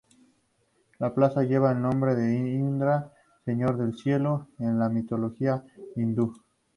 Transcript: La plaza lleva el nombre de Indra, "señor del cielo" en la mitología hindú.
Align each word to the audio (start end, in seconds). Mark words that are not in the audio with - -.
La 0.97 1.13
plaza 1.13 1.43
lleva 1.43 1.73
el 1.73 1.79
nombre 1.83 2.15
de 2.15 2.33
Indra, 2.55 3.11
"señor 3.45 3.77
del 3.77 3.93
cielo" 3.95 4.47
en 4.57 4.79
la 4.79 4.89
mitología 4.89 5.63
hindú. 5.95 6.33